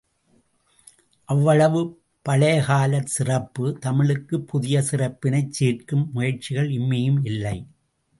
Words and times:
அவ்வளவும் 1.29 1.91
பழையகாலச் 2.25 3.11
சிறப்பு, 3.15 3.77
தமிழுக்குப் 3.79 4.47
புதிய 4.47 4.81
சிறப்பினைச் 4.81 5.49
சேர்க்கும் 5.49 6.09
முயற்சிகள் 6.13 6.69
இம்மியும் 6.69 7.19
இல்லை. 7.23 7.57